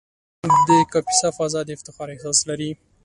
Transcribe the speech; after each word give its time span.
د 0.67 0.69
کاپیسا 0.91 1.29
فضا 1.37 1.61
د 1.65 1.69
افتخار 1.77 2.07
احساس 2.11 2.39
لري. 2.49 2.71